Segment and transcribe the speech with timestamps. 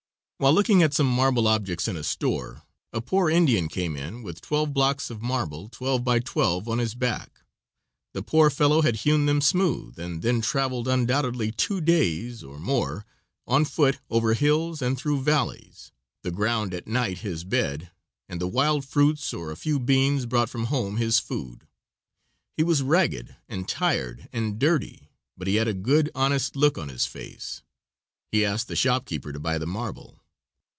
[0.41, 4.41] While looking at some marble objects in a store a poor Indian came in with
[4.41, 7.41] twelve blocks of marble twelve by twelve on his back;
[8.13, 13.05] the poor fellow had hewn them smooth and then traveled undoubtedly two days or more
[13.45, 15.91] on foot over hills and through valleys,
[16.23, 17.91] the ground at night his bed
[18.27, 21.67] and the wild fruits or a few beans brought from home his food.
[22.57, 26.89] He was ragged and tired, and dirty, but he had a good, honest look on
[26.89, 27.61] his face,
[28.31, 30.17] he asked the shopkeeper to buy the marble.